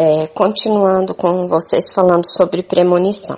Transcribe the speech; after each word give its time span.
é, 0.00 0.26
continuando 0.28 1.14
com 1.14 1.46
vocês 1.46 1.92
falando 1.92 2.24
sobre 2.26 2.62
premonição. 2.62 3.36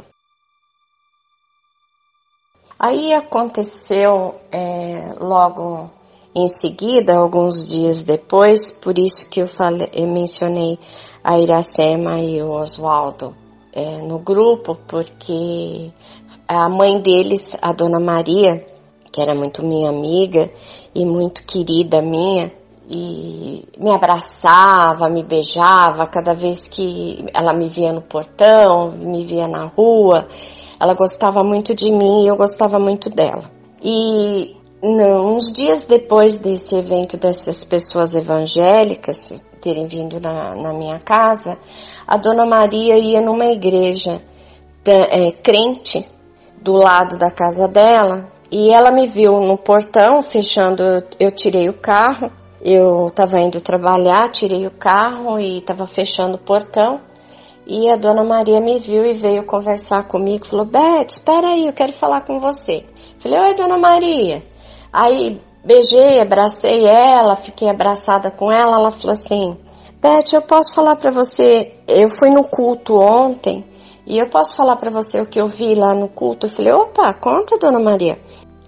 Aí 2.79 3.13
aconteceu 3.13 4.37
é, 4.53 5.13
logo 5.19 5.91
em 6.33 6.47
seguida, 6.47 7.17
alguns 7.17 7.67
dias 7.67 8.05
depois, 8.05 8.71
por 8.71 8.97
isso 8.97 9.29
que 9.29 9.43
eu, 9.43 9.49
falei, 9.49 9.91
eu 9.93 10.07
mencionei 10.07 10.79
a 11.25 11.37
Iracema 11.37 12.21
e 12.21 12.41
o 12.41 12.51
Oswaldo 12.53 13.35
é, 13.73 13.99
no 13.99 14.21
grupo, 14.21 14.79
porque 14.87 15.91
a 16.47 16.69
mãe 16.69 17.01
deles, 17.01 17.57
a 17.61 17.73
dona 17.73 17.99
Maria, 17.99 18.65
que 19.11 19.21
era 19.21 19.35
muito 19.35 19.65
minha 19.65 19.91
amiga 19.91 20.49
e 20.95 21.05
muito 21.05 21.43
querida 21.45 22.01
minha, 22.01 22.53
e 22.95 23.65
me 23.79 23.91
abraçava, 23.91 25.09
me 25.09 25.23
beijava 25.23 26.07
cada 26.07 26.35
vez 26.35 26.69
que 26.69 27.25
ela 27.33 27.55
me 27.55 27.67
via 27.71 27.91
no 27.91 28.03
portão, 28.03 28.91
me 28.91 29.25
via 29.25 29.49
na 29.49 29.65
rua. 29.65 30.29
Ela 30.79 30.93
gostava 30.93 31.43
muito 31.43 31.75
de 31.75 31.91
mim 31.91 32.25
e 32.25 32.29
eu 32.29 32.37
gostava 32.37 32.79
muito 32.79 33.09
dela. 33.09 33.51
E 33.83 34.55
não, 34.83 35.35
uns 35.35 35.51
dias 35.51 35.87
depois 35.87 36.37
desse 36.37 36.75
evento 36.75 37.17
dessas 37.17 37.65
pessoas 37.65 38.15
evangélicas 38.15 39.33
terem 39.63 39.87
vindo 39.87 40.21
na, 40.21 40.55
na 40.55 40.73
minha 40.75 40.99
casa, 40.99 41.57
a 42.07 42.17
dona 42.19 42.45
Maria 42.45 42.99
ia 42.99 43.21
numa 43.21 43.47
igreja 43.47 44.21
é, 44.85 45.31
crente 45.31 46.05
do 46.61 46.75
lado 46.75 47.17
da 47.17 47.31
casa 47.31 47.69
dela 47.69 48.29
e 48.51 48.71
ela 48.71 48.91
me 48.91 49.07
viu 49.07 49.41
no 49.41 49.57
portão 49.57 50.21
fechando. 50.21 50.83
Eu 51.19 51.31
tirei 51.31 51.69
o 51.69 51.73
carro, 51.73 52.31
eu 52.65 53.07
estava 53.07 53.41
indo 53.41 53.61
trabalhar, 53.61 54.31
tirei 54.31 54.67
o 54.67 54.71
carro 54.71 55.41
e 55.41 55.59
estava 55.59 55.85
fechando 55.85 56.37
o 56.37 56.39
portão. 56.39 57.01
E 57.67 57.89
a 57.91 57.97
dona 57.97 58.23
Maria 58.23 58.61
me 58.61 58.79
viu 58.79 59.05
e 59.05 59.13
veio 59.13 59.45
conversar 59.45 60.05
comigo. 60.05 60.47
Falou: 60.47 60.65
Beth, 60.65 61.07
espera 61.09 61.49
aí, 61.49 61.67
eu 61.67 61.73
quero 61.73 61.93
falar 61.93 62.21
com 62.21 62.39
você. 62.39 62.85
Falei: 63.19 63.41
Oi, 63.41 63.55
dona 63.55 63.79
Maria. 63.79 64.43
Aí 64.93 65.41
beijei, 65.65 66.21
abracei 66.21 66.87
ela, 66.87 67.35
fiquei 67.35 67.69
abraçada 67.69 68.31
com 68.31 68.51
ela. 68.51 68.77
Ela 68.77 68.93
falou 68.93 69.13
assim: 69.13 69.57
Beth, 70.01 70.33
eu 70.33 70.43
posso 70.43 70.73
falar 70.73 70.97
para 70.97 71.13
você. 71.13 71.73
Eu 71.89 72.09
fui 72.09 72.31
no 72.31 72.45
culto 72.45 72.97
ontem 72.97 73.65
e 74.07 74.19
eu 74.19 74.29
posso 74.29 74.55
falar 74.55 74.77
para 74.77 74.91
você 74.91 75.21
o 75.21 75.27
que 75.27 75.41
eu 75.41 75.47
vi 75.47 75.75
lá 75.75 75.95
no 75.95 76.09
culto. 76.09 76.47
Eu 76.47 76.51
falei: 76.51 76.73
opa, 76.73 77.13
conta, 77.15 77.59
dona 77.59 77.81
Maria. 77.81 78.19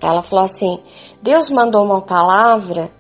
Ela 0.00 0.22
falou 0.22 0.44
assim: 0.44 0.80
Deus 1.22 1.48
mandou 1.48 1.84
uma 1.84 2.00
palavra 2.00 2.90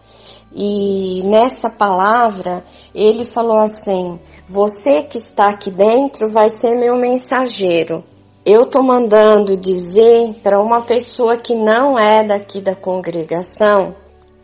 e 0.54 1.22
nessa 1.24 1.68
palavra 1.68 2.64
ele 2.94 3.24
falou 3.24 3.58
assim 3.58 4.18
você 4.46 5.02
que 5.02 5.18
está 5.18 5.48
aqui 5.48 5.70
dentro 5.70 6.28
vai 6.28 6.50
ser 6.50 6.76
meu 6.76 6.96
mensageiro. 6.96 8.04
Eu 8.44 8.64
estou 8.64 8.82
mandando 8.82 9.56
dizer 9.56 10.34
para 10.42 10.60
uma 10.60 10.82
pessoa 10.82 11.36
que 11.38 11.54
não 11.54 11.98
é 11.98 12.22
daqui 12.22 12.60
da 12.60 12.76
congregação 12.76 13.94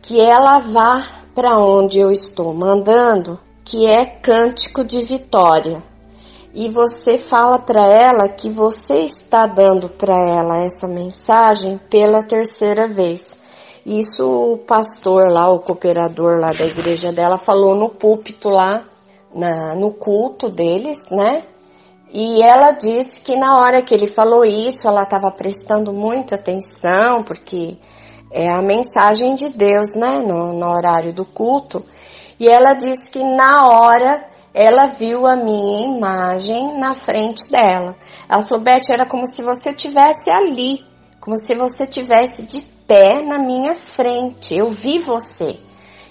que 0.02 0.18
ela 0.18 0.58
vá 0.58 1.06
para 1.34 1.58
onde 1.58 1.98
eu 1.98 2.10
estou 2.10 2.52
mandando, 2.54 3.38
que 3.64 3.86
é 3.86 4.04
cântico 4.04 4.82
de 4.82 5.04
vitória. 5.04 5.82
E 6.52 6.68
você 6.68 7.16
fala 7.16 7.58
para 7.58 7.86
ela 7.86 8.28
que 8.28 8.50
você 8.50 9.00
está 9.00 9.46
dando 9.46 9.88
para 9.88 10.18
ela 10.18 10.64
essa 10.64 10.88
mensagem 10.88 11.78
pela 11.88 12.24
terceira 12.24 12.88
vez. 12.88 13.39
Isso 13.84 14.52
o 14.52 14.58
pastor 14.58 15.30
lá, 15.30 15.50
o 15.50 15.60
cooperador 15.60 16.38
lá 16.38 16.52
da 16.52 16.66
igreja 16.66 17.12
dela, 17.12 17.38
falou 17.38 17.74
no 17.74 17.88
púlpito 17.88 18.48
lá 18.48 18.84
na, 19.34 19.74
no 19.74 19.92
culto 19.92 20.50
deles, 20.50 21.10
né? 21.10 21.42
E 22.12 22.42
ela 22.42 22.72
disse 22.72 23.20
que 23.20 23.36
na 23.36 23.58
hora 23.58 23.82
que 23.82 23.94
ele 23.94 24.06
falou 24.06 24.44
isso, 24.44 24.88
ela 24.88 25.04
estava 25.04 25.30
prestando 25.30 25.92
muita 25.92 26.34
atenção, 26.34 27.22
porque 27.22 27.76
é 28.32 28.48
a 28.48 28.60
mensagem 28.60 29.34
de 29.34 29.48
Deus, 29.48 29.94
né? 29.94 30.18
No, 30.18 30.52
no 30.52 30.70
horário 30.70 31.12
do 31.12 31.24
culto. 31.24 31.84
E 32.38 32.48
ela 32.48 32.74
disse 32.74 33.10
que 33.12 33.22
na 33.22 33.68
hora 33.68 34.26
ela 34.52 34.86
viu 34.86 35.26
a 35.26 35.36
minha 35.36 35.86
imagem 35.86 36.76
na 36.78 36.94
frente 36.94 37.48
dela. 37.50 37.94
Ela 38.28 38.42
falou, 38.42 38.64
Beth, 38.64 38.90
era 38.90 39.06
como 39.06 39.26
se 39.26 39.42
você 39.42 39.72
tivesse 39.72 40.30
ali, 40.30 40.84
como 41.20 41.36
se 41.36 41.54
você 41.54 41.86
tivesse 41.86 42.44
de 42.44 42.60
pé 42.86 43.22
na 43.22 43.38
minha 43.38 43.74
frente. 43.74 44.54
Eu 44.54 44.70
vi 44.70 44.98
você. 44.98 45.56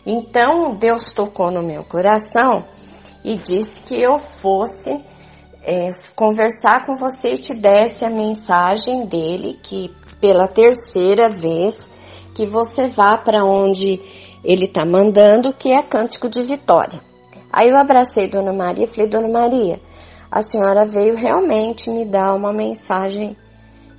Então 0.06 0.76
Deus 0.76 1.12
tocou 1.12 1.52
no 1.52 1.62
meu 1.62 1.84
coração 1.84 2.64
e 3.24 3.36
disse 3.36 3.82
que 3.82 4.02
eu 4.02 4.18
fosse 4.18 5.04
é, 5.64 5.94
conversar 6.16 6.86
com 6.86 6.96
você 6.96 7.34
e 7.34 7.38
te 7.38 7.54
desse 7.54 8.06
a 8.06 8.10
mensagem 8.10 9.06
dele 9.06 9.60
que 9.62 9.94
pela 10.22 10.48
terceira 10.48 11.28
vez 11.28 11.90
que 12.34 12.46
você 12.46 12.88
vá 12.88 13.18
para 13.18 13.44
onde 13.44 14.00
ele 14.44 14.66
está 14.66 14.86
mandando, 14.86 15.52
que 15.54 15.72
é 15.72 15.82
cântico 15.82 16.30
de 16.30 16.42
vitória. 16.44 17.00
Aí 17.52 17.70
eu 17.70 17.78
abracei 17.78 18.28
Dona 18.28 18.54
Maria 18.54 18.86
e 18.86 18.88
falei, 18.88 19.08
Dona 19.08 19.28
Maria, 19.28 19.80
a 20.32 20.42
senhora 20.42 20.86
veio 20.86 21.16
realmente 21.16 21.90
me 21.90 22.06
dar 22.06 22.34
uma 22.34 22.54
mensagem 22.54 23.36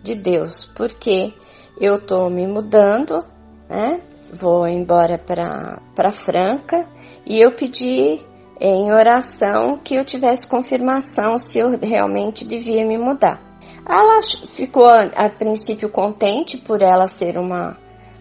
de 0.02 0.14
Deus, 0.14 0.64
porque 0.74 1.32
eu 1.80 1.96
estou 1.96 2.28
me 2.30 2.46
mudando, 2.46 3.24
né? 3.68 4.00
Vou 4.32 4.66
embora 4.66 5.18
para 5.18 6.12
Franca 6.12 6.86
e 7.26 7.40
eu 7.40 7.52
pedi 7.52 8.20
em 8.60 8.92
oração 8.92 9.78
que 9.78 9.94
eu 9.94 10.04
tivesse 10.04 10.46
confirmação 10.46 11.38
se 11.38 11.58
eu 11.58 11.78
realmente 11.78 12.44
devia 12.44 12.84
me 12.84 12.98
mudar. 12.98 13.40
Ela 13.88 14.22
ficou 14.22 14.86
a 14.86 15.28
princípio 15.28 15.88
contente 15.88 16.58
por 16.58 16.82
ela 16.82 17.08
ser 17.08 17.38
uma, 17.38 17.76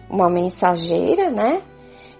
uma 0.08 0.28
mensageira, 0.28 1.30
né? 1.30 1.62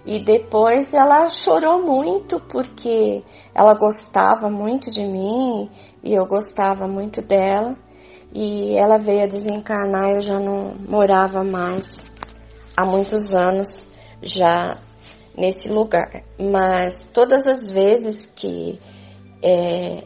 E 0.05 0.19
depois 0.19 0.93
ela 0.93 1.29
chorou 1.29 1.81
muito 1.81 2.39
porque 2.39 3.23
ela 3.53 3.73
gostava 3.73 4.49
muito 4.49 4.89
de 4.89 5.03
mim 5.03 5.69
e 6.03 6.13
eu 6.13 6.25
gostava 6.25 6.87
muito 6.87 7.21
dela. 7.21 7.75
E 8.33 8.75
ela 8.77 8.97
veio 8.97 9.23
a 9.23 9.27
desencarnar, 9.27 10.11
eu 10.11 10.21
já 10.21 10.39
não 10.39 10.73
morava 10.87 11.43
mais 11.43 11.85
há 12.75 12.85
muitos 12.85 13.33
anos, 13.33 13.85
já 14.21 14.77
nesse 15.37 15.69
lugar. 15.69 16.23
Mas 16.39 17.09
todas 17.13 17.45
as 17.45 17.69
vezes 17.69 18.31
que 18.31 18.79
é, 19.43 20.03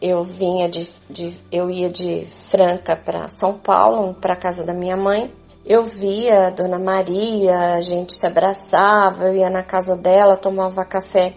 eu 0.00 0.24
vinha 0.24 0.68
de, 0.68 0.88
de, 1.08 1.38
eu 1.52 1.70
ia 1.70 1.90
de 1.90 2.26
Franca 2.26 2.96
para 2.96 3.28
São 3.28 3.58
Paulo, 3.58 4.14
para 4.14 4.34
casa 4.34 4.64
da 4.64 4.72
minha 4.72 4.96
mãe, 4.96 5.30
eu 5.64 5.84
via 5.84 6.46
a 6.46 6.50
Dona 6.50 6.78
Maria, 6.78 7.74
a 7.74 7.80
gente 7.80 8.14
se 8.14 8.26
abraçava, 8.26 9.26
eu 9.26 9.36
ia 9.36 9.50
na 9.50 9.62
casa 9.62 9.96
dela, 9.96 10.36
tomava 10.36 10.84
café 10.84 11.34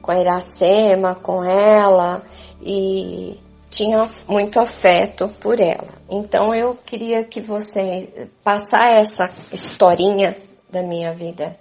com 0.00 0.10
a 0.10 0.18
Iracema, 0.18 1.14
com 1.14 1.44
ela 1.44 2.22
e 2.62 3.38
tinha 3.70 4.08
muito 4.28 4.60
afeto 4.60 5.28
por 5.40 5.60
ela. 5.60 5.88
Então 6.08 6.54
eu 6.54 6.74
queria 6.74 7.24
que 7.24 7.40
você 7.40 8.28
passar 8.42 8.96
essa 8.96 9.30
historinha 9.52 10.36
da 10.70 10.82
minha 10.82 11.12
vida 11.12 11.56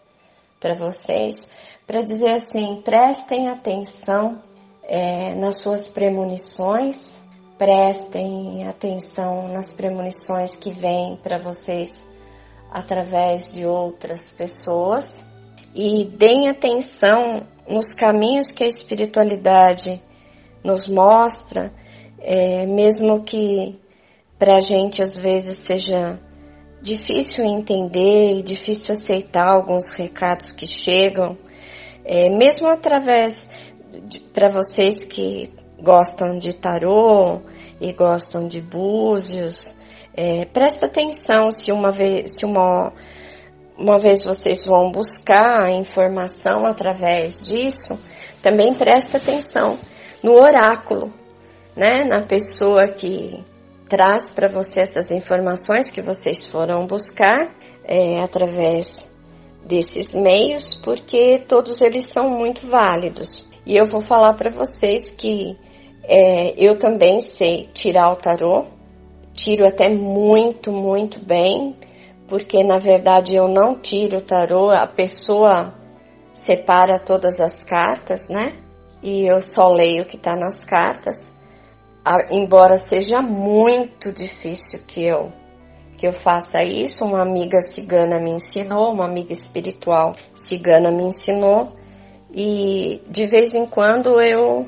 para 0.60 0.76
vocês, 0.76 1.50
para 1.86 2.02
dizer 2.02 2.34
assim: 2.34 2.82
prestem 2.84 3.50
atenção 3.50 4.42
é, 4.84 5.34
nas 5.36 5.60
suas 5.60 5.88
premonições, 5.88 7.18
prestem 7.58 8.68
atenção 8.68 9.48
nas 9.48 9.74
premonições 9.74 10.56
que 10.56 10.72
vêm 10.72 11.18
para 11.24 11.40
vocês 11.40 12.08
através 12.72 13.54
de 13.54 13.66
outras 13.66 14.30
pessoas 14.32 15.30
e 15.74 16.06
deem 16.06 16.50
atenção 16.50 17.44
nos 17.68 17.94
caminhos 17.94 18.52
que 18.52 18.64
a 18.64 18.68
espiritualidade 18.68 20.02
nos 20.64 20.88
mostra, 20.88 21.72
é, 22.20 22.66
mesmo 22.66 23.24
que 23.24 23.80
para 24.38 24.58
a 24.58 24.62
gente 24.62 25.02
às 25.02 25.18
vezes 25.18 25.58
seja 25.60 26.20
difícil 26.82 27.46
entender 27.46 28.38
e 28.38 28.44
difícil 28.44 28.94
aceitar 28.94 29.50
alguns 29.50 29.90
recados 29.90 30.52
que 30.52 30.68
chegam, 30.68 31.38
é, 32.04 32.30
mesmo 32.30 32.68
através 32.68 33.50
para 34.34 34.50
vocês 34.50 35.04
que 35.04 35.52
gostam 35.82 36.38
de 36.38 36.54
tarô 36.54 37.40
e 37.82 37.92
gostam 37.94 38.48
de 38.48 38.62
búzios, 38.62 39.76
é, 40.14 40.46
presta 40.46 40.86
atenção 40.86 41.52
se 41.52 41.72
uma 41.72 41.92
vez, 41.92 42.32
se 42.32 42.46
uma, 42.46 42.94
uma 43.78 44.00
vez 44.00 44.24
vocês 44.24 44.66
vão 44.66 44.92
buscar 44.92 45.70
informação 45.72 46.66
através 46.66 47.42
disso, 47.42 48.00
também 48.42 48.74
presta 48.74 49.18
atenção 49.18 49.78
no 50.22 50.34
oráculo, 50.34 51.12
né, 51.76 52.04
na 52.04 52.22
pessoa 52.22 52.88
que 52.88 53.44
traz 53.90 54.32
para 54.32 54.48
você 54.48 54.82
essas 54.82 55.12
informações 55.12 55.92
que 55.92 56.02
vocês 56.02 56.48
foram 56.48 56.88
buscar 56.88 57.54
é, 57.84 58.22
através 58.22 59.14
desses 59.66 60.14
meios, 60.16 60.76
porque 60.76 61.44
todos 61.48 61.82
eles 61.82 62.12
são 62.12 62.30
muito 62.30 62.68
válidos. 62.68 63.48
E 63.66 63.76
eu 63.76 63.86
vou 63.86 64.02
falar 64.02 64.34
para 64.34 64.50
vocês 64.50 65.12
que 65.12 65.58
É, 66.08 66.54
eu 66.56 66.78
também 66.78 67.20
sei 67.20 67.68
tirar 67.74 68.12
o 68.12 68.16
tarô, 68.16 68.66
tiro 69.34 69.66
até 69.66 69.90
muito, 69.90 70.72
muito 70.72 71.18
bem, 71.18 71.76
porque 72.28 72.64
na 72.64 72.78
verdade 72.78 73.36
eu 73.36 73.48
não 73.48 73.74
tiro 73.74 74.18
o 74.18 74.22
tarô, 74.22 74.70
a 74.70 74.86
pessoa 74.86 75.74
separa 76.32 77.00
todas 77.00 77.40
as 77.40 77.64
cartas, 77.64 78.30
né? 78.30 78.54
E 79.02 79.26
eu 79.26 79.42
só 79.42 79.74
leio 79.74 80.04
o 80.04 80.06
que 80.06 80.16
está 80.16 80.36
nas 80.36 80.64
cartas, 80.64 81.34
embora 82.30 82.78
seja 82.78 83.22
muito 83.22 84.12
difícil 84.12 84.80
que 84.88 85.06
eu 85.06 85.32
que 85.98 86.06
eu 86.06 86.14
faça 86.14 86.64
isso. 86.64 87.06
Uma 87.06 87.22
amiga 87.22 87.62
cigana 87.62 88.20
me 88.20 88.32
ensinou, 88.32 88.92
uma 88.92 89.06
amiga 89.06 89.34
espiritual 89.34 90.14
cigana 90.34 90.92
me 90.92 91.04
ensinou, 91.04 91.76
e 92.34 93.02
de 93.08 93.26
vez 93.26 93.54
em 93.54 93.66
quando 93.66 94.22
eu 94.22 94.68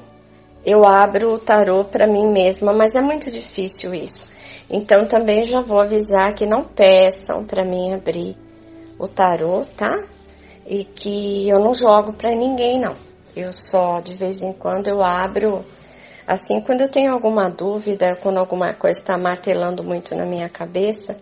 eu 0.65 0.85
abro 0.85 1.33
o 1.33 1.39
tarô 1.39 1.83
para 1.85 2.07
mim 2.07 2.27
mesma, 2.31 2.73
mas 2.73 2.95
é 2.95 3.01
muito 3.01 3.31
difícil 3.31 3.93
isso. 3.93 4.29
Então 4.69 5.05
também 5.05 5.43
já 5.43 5.61
vou 5.61 5.79
avisar 5.79 6.33
que 6.33 6.45
não 6.45 6.63
peçam 6.63 7.45
para 7.45 7.63
mim 7.63 7.93
abrir 7.93 8.35
o 8.99 9.07
tarô, 9.07 9.63
tá? 9.77 9.93
E 10.65 10.83
que 10.83 11.47
eu 11.47 11.59
não 11.59 11.73
jogo 11.73 12.11
para 12.11 12.35
ninguém 12.35 12.79
não. 12.79 12.95
Eu 13.33 13.53
só 13.53 14.01
de 14.01 14.13
vez 14.13 14.41
em 14.41 14.51
quando 14.51 14.87
eu 14.87 15.01
abro 15.01 15.63
assim, 16.27 16.59
quando 16.61 16.81
eu 16.81 16.89
tenho 16.89 17.13
alguma 17.13 17.49
dúvida, 17.49 18.17
quando 18.21 18.37
alguma 18.37 18.73
coisa 18.73 18.99
está 18.99 19.17
martelando 19.17 19.83
muito 19.83 20.13
na 20.13 20.25
minha 20.25 20.49
cabeça, 20.49 21.17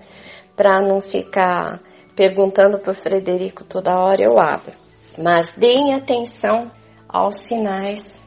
para 0.56 0.82
não 0.82 1.00
ficar 1.00 1.80
perguntando 2.16 2.80
para 2.80 2.92
o 2.92 2.96
Frederico 2.96 3.64
toda 3.64 4.00
hora, 4.00 4.22
eu 4.22 4.40
abro. 4.40 4.74
Mas 5.18 5.56
deem 5.56 5.94
atenção 5.94 6.72
aos 7.08 7.36
sinais 7.42 8.26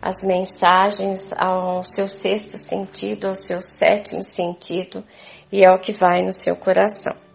as 0.00 0.22
mensagens 0.22 1.32
ao 1.36 1.82
seu 1.82 2.06
sexto 2.06 2.56
sentido, 2.56 3.28
ao 3.28 3.34
seu 3.34 3.60
sétimo 3.60 4.22
sentido 4.22 5.02
e 5.50 5.64
ao 5.64 5.78
que 5.78 5.92
vai 5.92 6.22
no 6.22 6.32
seu 6.32 6.54
coração. 6.54 7.27